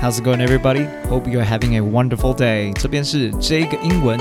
[0.00, 0.86] How's it going, everybody?
[1.08, 2.72] Hope you're having a wonderful day.
[2.74, 4.18] 这边是这个英文，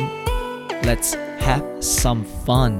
[0.84, 2.74] Let's have some fun.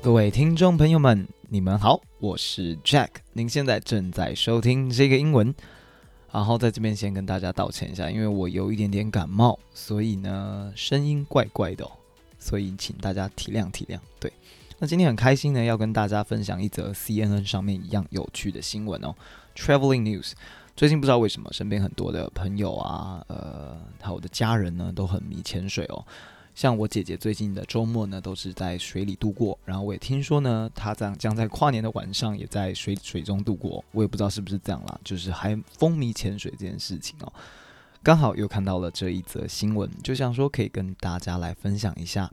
[0.00, 3.08] 各位听众朋友们，你们好，我是 Jack。
[3.34, 5.54] 您现在正在收听这个英文。
[6.33, 11.87] 然后在这边先跟大家道歉一下，因为我有一点点感冒，所以呢声音怪怪的，
[12.39, 13.99] 所以请大家体谅体谅。
[14.19, 14.33] 对，
[14.79, 19.13] 那今天很开心呢，要跟大家分享一则 CNN 上面一样有趣的新闻哦
[19.55, 20.31] ，Traveling News。
[20.75, 26.03] 最近不知道为什么，身边很多的朋友啊，呃，还有我的家人呢，都很迷潜水哦。
[26.55, 29.57] 像我姐姐最近的周末呢，都是在水里度过。
[29.65, 33.83] 然后我也听说呢，她将将在跨年的晚上也在水水中度过。
[33.91, 37.33] 我也不知道是不是这样啦，就是还风靡潜水这件事情哦。
[38.03, 42.31] 刚好又看到了这一则新闻，就想说可以跟大家来分享一下。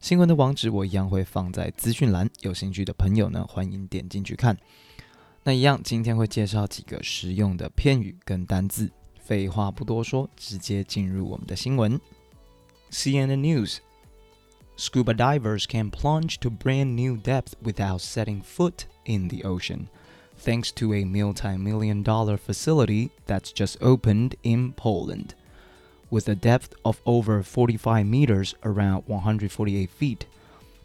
[0.00, 4.56] 新闻的网址我一样会放在资讯栏，有兴趣的朋友呢，欢迎点进去看。
[5.42, 8.90] 那一样，今天会介绍几个实用的片语跟单字。
[9.18, 12.00] 废话不多说，直接进入我们的新闻。
[12.90, 13.80] CNN News
[14.76, 19.90] Scuba divers can plunge to brand new depth without setting foot in the ocean,
[20.36, 25.34] thanks to a multi million dollar facility that's just opened in Poland.
[26.10, 30.26] With a depth of over 45 meters, around 148 feet,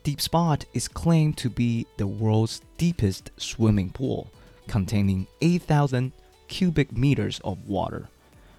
[0.04, 4.30] Deep Spot is claimed to be the world's deepest swimming pool,
[4.68, 6.12] containing 8,000
[6.50, 8.10] cubic meters of water,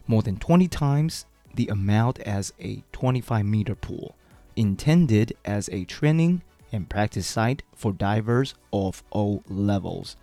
[0.07, 4.16] more than 20 times the amount as a 25 meter pool,
[4.56, 10.16] intended as a training and practice site for divers of all levels.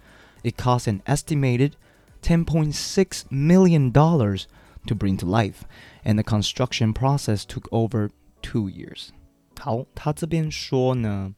[0.42, 1.76] It cost an estimated
[2.22, 5.64] $10.6 million to bring to life,
[6.04, 8.10] and the construction process took over
[8.42, 9.10] two years.
[9.58, 11.34] 好，他这边说呢，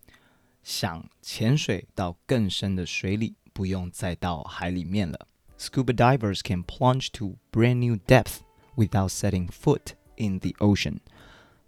[0.62, 5.26] 想潜水到更深的水里，不用再到海里面了。
[5.58, 8.41] Scuba divers can plunge to brand new depth
[8.76, 11.00] without setting foot in the ocean,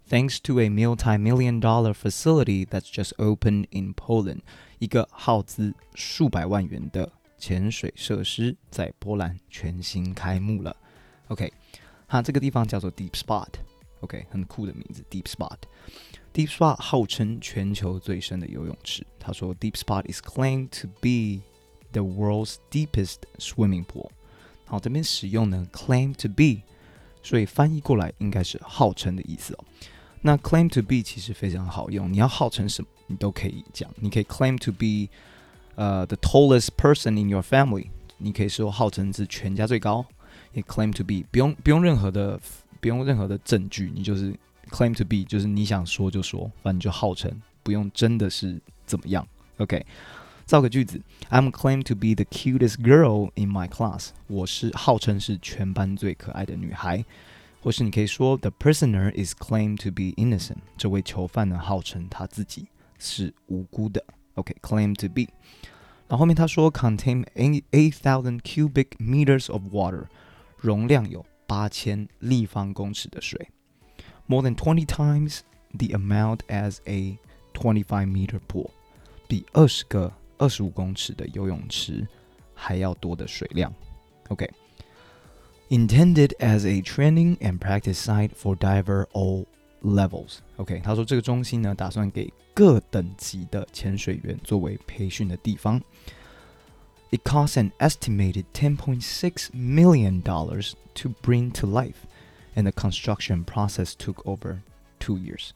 [0.09, 4.41] thanks to a multi-million dollar facility that's just opened in Poland.
[4.79, 10.75] 一个耗资数百万元的潜水设施在波兰全新开幕了。
[11.27, 11.51] OK，
[12.07, 19.05] 它这个地方叫做 Deep Spot，OK，、okay, 很酷的名字 Deep Spot。Deep Spot 号称全球最深的游泳池。
[19.19, 21.43] 他说，Deep Spot is claimed to be
[21.91, 24.09] the world's deepest swimming pool。
[24.65, 26.63] 好，这边使用呢，claim to be，
[27.26, 29.64] 所以翻译过来应该是号称的意思哦。
[30.22, 33.90] 那 claim to be 其实非常好用，你要号称什么，你都可以讲。
[33.96, 35.10] 你可以 claim to be
[35.74, 37.88] 呃 the tallest person in your family，
[38.18, 40.06] 你可以说号称是全家最高。
[40.52, 42.40] 也 claim to be 不用不用任何的
[42.80, 44.32] 不用任何的证据，你就是
[44.70, 49.26] claim to be 就是你想说就说，反正就号称，不用真的是怎么样。
[49.58, 49.84] OK。
[50.45, 54.09] 造个句子，I'm claimed to be the cutest girl in my class。
[54.27, 57.05] 我是号称是全班最可爱的女孩。
[57.63, 60.57] 或是你可以说，The prisoner is claimed to be innocent。
[60.77, 62.65] 这位囚犯呢，号称他自己
[62.97, 64.03] 是无辜的。
[64.33, 65.27] OK，claim、okay, to be。
[66.07, 70.05] 然后后面他说，contain eight eight thousand cubic meters of water，
[70.57, 73.49] 容量有八千立方公尺的水，
[74.27, 75.41] more than twenty times
[75.77, 77.19] the amount as a
[77.53, 78.71] twenty-five meter pool，
[79.27, 82.07] 比二十个 二十五公尺的游泳池
[82.53, 83.73] 还要多的水量。
[84.29, 89.45] OK。Intended as a training and practice site for diver all
[89.81, 90.39] levels.
[90.57, 95.81] OK，他说这个中心呢，打算给各等级的潜水员作为培训的地方。
[97.11, 102.05] It costs an estimated 10.6 million dollars to bring to life,
[102.55, 104.59] and the construction process took over
[104.99, 105.51] two years.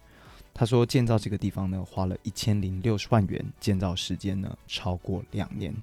[0.60, 5.74] 他说，建造这个地方呢，花了一千零六十万元，建造时间呢超过两年。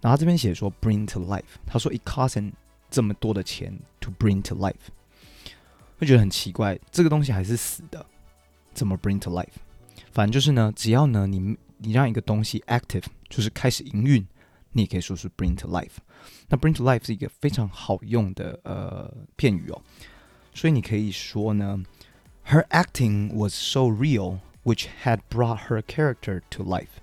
[0.00, 2.52] 然后这边写说 bring to life，他说 it costs
[2.88, 4.74] 这么多的钱 to bring to life，
[5.98, 8.06] 会觉得很奇怪，这个东西还是死的，
[8.72, 9.48] 怎么 bring to life？
[10.12, 14.24] 反正就是呢，只要呢你你让一个东西 active，就是开始营运，
[14.70, 15.96] 你也可以说是 bring to life。
[16.48, 19.82] 那 bring to life 是一个非常好用的呃片语哦，
[20.54, 21.82] 所以你可以说呢。
[22.45, 26.99] Her acting was so real, which had brought her character to life.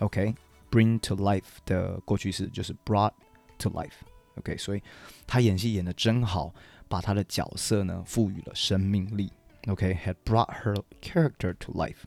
[0.00, 0.34] OK,
[0.70, 3.12] bring to life 的过去式就是 brought
[3.58, 3.92] to life.
[4.36, 4.82] OK，所以
[5.26, 6.52] 她演戏演的真好，
[6.88, 9.32] 把她的角色呢赋予了生命力。
[9.66, 12.04] OK, had brought her character to life.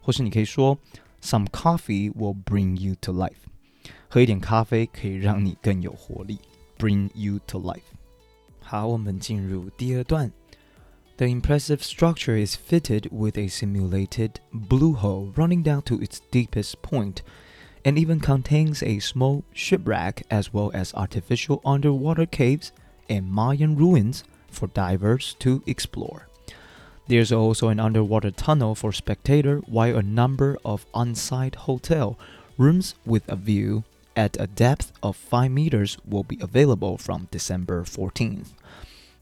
[0.00, 0.78] 或是你可以说，
[1.20, 3.46] Some coffee will bring you to life.
[4.08, 6.38] 喝一点咖啡可以让你更有活力，
[6.78, 7.82] bring you to life.
[8.60, 10.30] 好，我们进入第二段。
[11.17, 16.81] The impressive structure is fitted with a simulated blue hole running down to its deepest
[16.81, 17.21] point,
[17.85, 22.71] and even contains a small shipwreck as well as artificial underwater caves
[23.09, 26.27] and Mayan ruins for divers to explore.
[27.07, 32.17] There's also an underwater tunnel for spectator while a number of on-site hotel
[32.57, 33.83] rooms with a view
[34.15, 38.53] at a depth of 5 meters will be available from December 14th.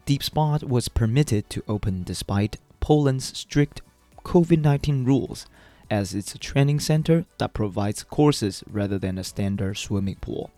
[0.10, 3.84] Deep Spot was permitted to open despite Poland's strict
[4.26, 5.46] COVID 19 rules,
[5.88, 10.50] as it's a training center that provides courses rather than a standard swimming pool.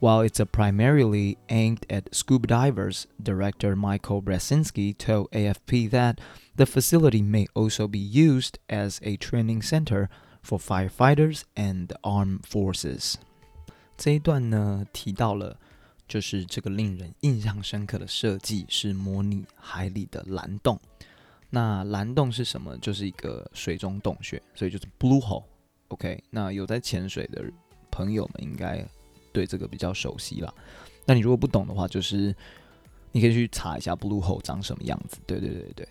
[0.00, 6.20] While it's primarily aimed at scuba divers, director Michael Braszczynski told AFP that
[6.56, 10.10] the facility may also be used as a training center
[10.42, 13.16] for firefighters and armed forces.
[13.96, 15.56] 这一段呢提到了
[16.08, 20.78] 就是这个令人印象深刻的设计是模拟海里的蓝洞。
[21.50, 22.76] 那蓝洞是什么？
[22.78, 25.44] 就是一个水中洞穴，所以就是 blue hole。
[25.88, 27.44] OK，那有在潜水的
[27.90, 28.84] 朋友们应该
[29.32, 30.52] 对这个比较熟悉了。
[31.04, 32.34] 那你如果不懂的话，就是
[33.12, 35.18] 你可以去查一下 blue hole 长什么样子。
[35.26, 35.88] 对对对对。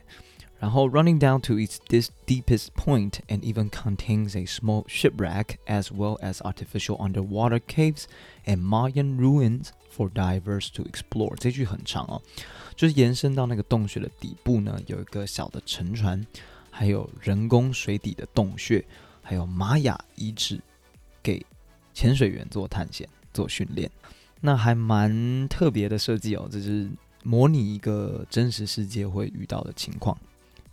[0.60, 5.90] 然后 running down to its this deepest point and even contains a small shipwreck as
[5.92, 8.06] well as artificial underwater caves
[8.46, 11.36] and Mayan ruins for divers to explore。
[11.38, 12.22] 这句很长哦，
[12.76, 16.26] 就是延伸到那个洞穴的底部呢，有一个小的沉船，
[16.72, 18.84] 还有人工水底的洞穴，
[19.22, 20.60] 还有玛雅遗址，
[21.22, 21.46] 给
[21.94, 23.92] 潜水员做探险、做训练。
[24.42, 26.90] 那还蛮特别的设计哦，这是
[27.24, 30.18] 模拟一个真实世界会遇到的情况。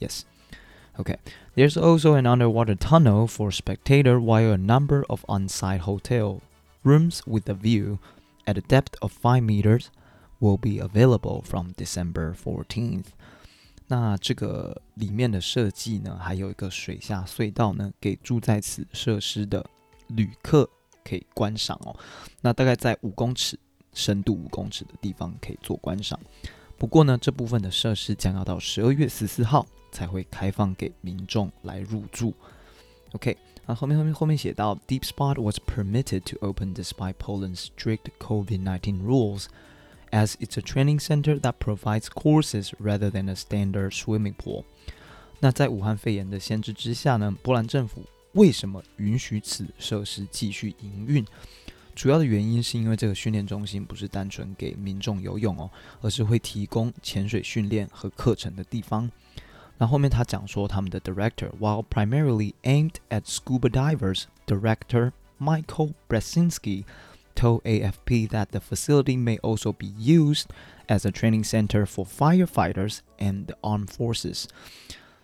[0.02, 0.26] Yes.
[1.00, 1.18] Okay.
[1.56, 6.42] There's also an underwater tunnel for spectator while a number of on-site hotel
[6.84, 8.00] rooms with a view
[8.46, 9.90] at a depth of 5 meters
[10.40, 13.06] will be available from December 14th.
[13.88, 19.66] 那这个里面的设计呢，还有一个水下隧道呢，给住在此设施的
[20.08, 20.70] 旅客
[21.04, 21.96] 可以观赏哦。
[22.42, 23.58] 那大概在五公尺
[23.94, 26.20] 深度五公尺的地方可以做观赏。
[26.78, 32.35] 不过呢，这部分的设施将要到十二月十四号 才会开放给民众来入住。
[33.13, 33.37] OK，
[33.67, 39.45] 啊后面后面后面写到，Deep Spot was permitted to open despite Poland's strict COVID-19 rules,
[40.11, 44.65] as it's a training center that provides courses rather than a standard swimming pool。
[45.41, 51.25] 那在武汉肺炎的限制之下呢，波兰政府为什么允许此设施继续营运？
[51.95, 59.11] 主要的原因是因为这个训练中心不是单纯给民众游泳哦，而是会提供潜水训练和课程的地方。
[59.82, 66.84] 那后面他讲说，他们的 director while primarily aimed at scuba divers, director Michael Brasinski
[67.36, 70.46] told AFP that the facility may also be used
[70.88, 74.46] as a training center for firefighters and the armed forces。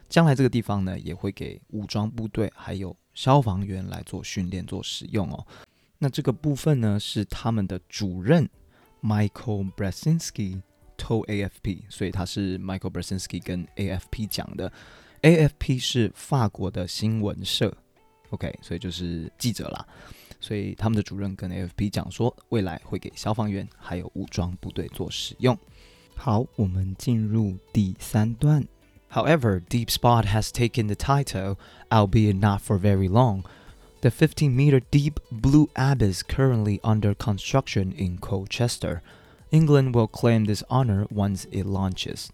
[0.07, 5.47] 将来这个地方呢，也会给武装部队还有消防员来做训练、做使用哦。
[5.97, 8.47] 那这个部分呢，是他们的主任
[9.01, 10.61] Michael Brasinski。
[10.97, 14.71] told AFP，所以他是 Michael Brzezinski 跟 AFP 讲的。
[15.21, 17.73] AFP 是法国的新闻社，
[18.31, 19.85] OK，所以就是记者啦。
[20.41, 25.57] 所以他们的主任跟 AFP 讲说，未来会给消防员还有武装部队做使用。
[26.15, 28.67] 好，我们进入第三段。
[29.11, 31.55] However, Deep Spot has taken the title,
[31.89, 33.43] albeit not for very long.
[34.01, 39.01] The 15 meter deep Blue Abyss currently under construction in Colchester.
[39.50, 42.30] England will claim this honor once it launches.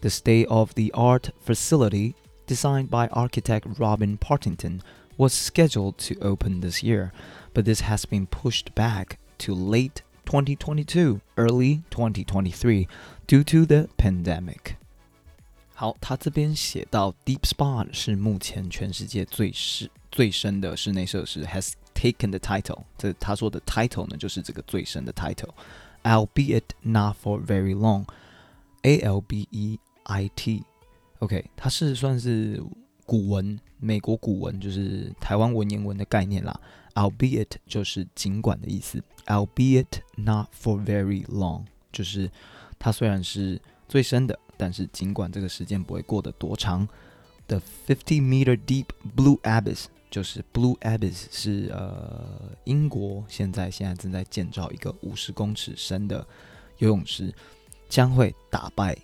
[0.00, 2.14] The state of the art facility,
[2.46, 4.82] designed by architect Robin Partington,
[5.16, 7.12] was scheduled to open this year,
[7.54, 12.88] but this has been pushed back to late 2022, early 2023
[13.26, 14.76] due to the pandemic.
[15.74, 22.84] 好，他这边写到，Deep Spot 是目前全世界最是最深的室内设施，has taken the title。
[22.96, 25.50] 这他说的 title 呢，就是这个最深的 title。
[26.03, 28.05] albeit not for very long.
[28.83, 32.63] A L B E I T，OK，它是算是
[33.05, 36.59] 古文，美国古文就是台湾文言文的概念啦。
[36.93, 42.31] albeit 就是尽管的意思，albeit not for very long，就是
[42.79, 46.87] 它虽然是最深的，但是尽管这个时间不会过得多长。
[47.47, 56.24] The fifty meter deep blue abyss 就是 Blue Abyss 是呃英国现在现在正在建造一个五十公尺深的
[56.76, 57.34] 游泳池，
[57.88, 58.94] 将会打败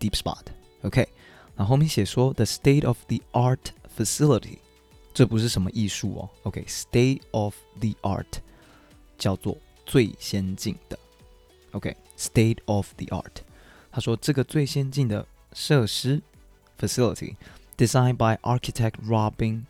[0.00, 0.42] Deep Spot。
[0.82, 1.08] OK，
[1.54, 3.60] 那后面写说 The state of the art
[3.96, 4.58] facility，
[5.14, 6.28] 这不是什么艺术哦。
[6.42, 8.40] OK，state of the art
[9.16, 10.98] 叫做最先进的。
[11.70, 13.42] OK，state of the art，
[13.92, 16.20] 他说这个最先进的设施
[16.76, 17.36] facility
[17.76, 19.66] designed by architect Robin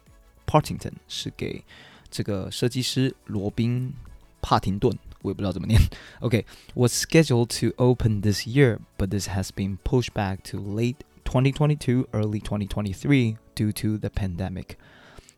[0.50, 1.64] Partington 是给
[2.10, 3.94] 这个设计师罗宾
[4.42, 5.80] 帕廷顿，我也不知道怎么念。
[6.20, 6.46] OK,
[6.76, 12.08] was scheduled to open this year, but this has been pushed back to late 2022,
[12.12, 14.76] early 2023 due to the pandemic.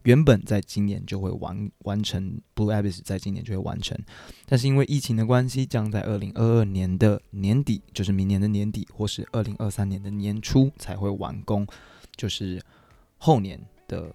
[0.04, 3.98] 原本在今年就会完完成，Blue Abyss 在今年就会完成，
[4.46, 11.68] 但是因为疫情的关系，将在二零二二年的年底，就是明年的年底，或是二零二三年的年初才会完工，
[12.16, 12.62] 就是
[13.18, 14.14] 后年的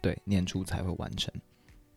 [0.00, 1.32] 对年初才会完成。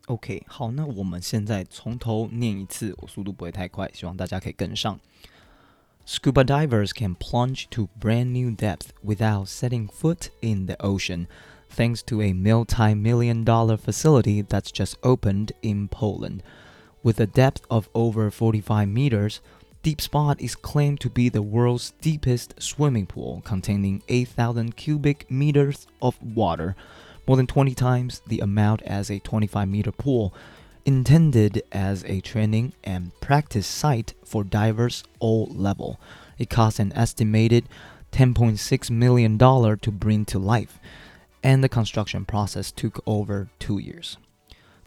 [0.08, 5.00] OK，好，那我们现在从头念一次，我速度不会太快，希望大家可以跟上。
[6.06, 11.26] Scuba divers can plunge to brand new depth without setting foot in the ocean.
[11.76, 16.42] thanks to a multi million dollar facility that's just opened in Poland.
[17.04, 19.42] With a depth of over 45 meters,
[19.84, 25.86] Deep Spot is claimed to be the world's deepest swimming pool, containing 8,000 cubic meters
[26.02, 26.76] of water,
[27.31, 30.35] more than 20 times the amount as a 25 meter pool,
[30.85, 36.01] intended as a training and practice site for divers all level.
[36.39, 37.69] It cost an estimated
[38.11, 40.81] $10.6 million to bring to life
[41.41, 44.17] and the construction process took over two years.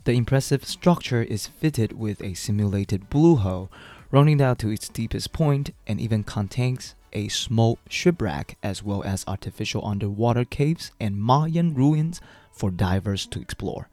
[0.03, 3.71] The impressive structure is fitted with a simulated blue hole
[4.13, 9.25] running down to its deepest point and even contains a small shipwreck as well as
[9.27, 13.89] artificial underwater caves and Mayan ruins for divers to explore.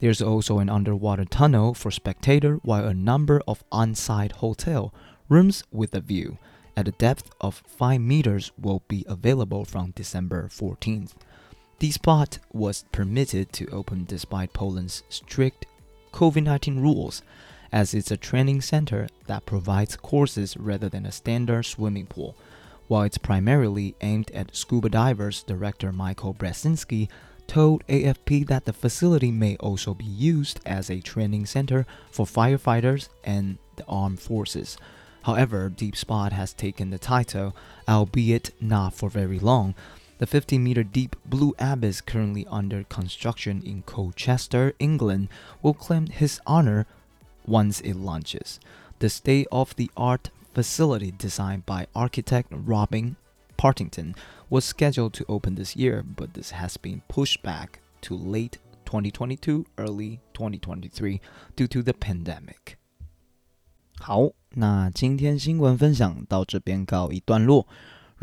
[0.00, 4.92] There's also an underwater tunnel for spectator while a number of on-site hotel
[5.30, 6.36] rooms with a view
[6.76, 11.12] at a depth of 5 meters will be available from December 14th.
[11.78, 15.64] The spot was permitted to open despite Poland's strict
[16.12, 17.22] COVID 19 rules,
[17.74, 22.36] as it's a training center that provides courses rather than a standard swimming pool.
[22.86, 27.08] While it's primarily aimed at scuba divers, director Michael Braszczynski
[27.48, 33.08] told AFP that the facility may also be used as a training center for firefighters
[33.24, 34.78] and the armed forces.
[35.24, 37.56] However, Deep Spot has taken the title,
[37.88, 39.74] albeit not for very long,
[40.18, 45.26] the 50 meter deep Blue Abyss, currently under construction in Colchester, England,
[45.60, 46.86] will claim his honor
[47.45, 48.59] once it launches.
[48.99, 53.15] The state of the art facility, designed by architect Robin
[53.57, 54.15] Partington,
[54.49, 59.65] was scheduled to open this year, but this has been pushed back to late 2022,
[59.77, 61.21] early 2023
[61.55, 62.77] due to the pandemic.
[63.99, 67.67] 好，那今天新闻分享到这边告一段落。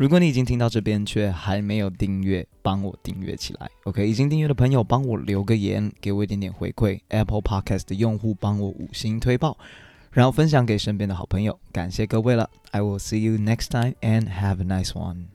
[0.02, 3.70] 如果你已经听到这边却还没有订阅，帮我订阅起来。
[3.84, 6.98] OK，已经订阅的朋友帮我留个言，给我一点点回馈。
[7.06, 9.56] Apple Podcast 的用户帮我五星推爆，
[10.10, 11.56] 然后分享给身边的好朋友。
[11.70, 15.26] 感谢各位了，I will see you next time and have a nice one.